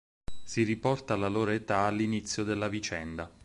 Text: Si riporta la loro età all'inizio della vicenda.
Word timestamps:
Si 0.43 0.63
riporta 0.63 1.15
la 1.15 1.27
loro 1.27 1.51
età 1.51 1.81
all'inizio 1.81 2.43
della 2.43 2.69
vicenda. 2.69 3.29